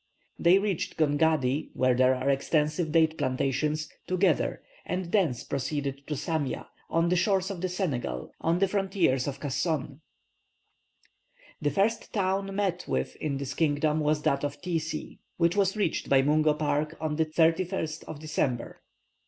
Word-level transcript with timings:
They 0.39 0.57
reached 0.57 0.97
Gongadi, 0.97 1.69
where 1.75 1.93
there 1.93 2.15
are 2.15 2.27
extensive 2.27 2.91
date 2.91 3.19
plantations, 3.19 3.87
together, 4.07 4.63
and 4.83 5.11
thence 5.11 5.43
proceeded 5.43 6.07
to 6.07 6.15
Samia, 6.15 6.65
on 6.89 7.09
the 7.09 7.15
shores 7.15 7.51
of 7.51 7.61
the 7.61 7.69
Senegal, 7.69 8.31
on 8.41 8.57
the 8.57 8.67
frontiers 8.67 9.27
of 9.27 9.39
Kasson. 9.39 10.01
The 11.61 11.69
first 11.69 12.11
town 12.11 12.55
met 12.55 12.85
with 12.87 13.15
in 13.17 13.37
this 13.37 13.53
kingdom 13.53 13.99
was 13.99 14.23
that 14.23 14.43
of 14.43 14.59
Tiesie, 14.59 15.19
which 15.37 15.55
was 15.55 15.77
reached 15.77 16.09
by 16.09 16.23
Mungo 16.23 16.55
Park 16.55 16.97
on 16.99 17.17
the 17.17 17.25
31st 17.27 18.03
of 18.05 18.17
December. 18.19 18.81